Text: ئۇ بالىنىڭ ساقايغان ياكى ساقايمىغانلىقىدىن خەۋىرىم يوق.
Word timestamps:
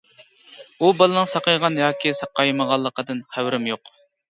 ئۇ 0.83 0.89
بالىنىڭ 1.01 1.29
ساقايغان 1.35 1.79
ياكى 1.85 2.17
ساقايمىغانلىقىدىن 2.23 3.25
خەۋىرىم 3.35 3.75
يوق. 3.77 3.99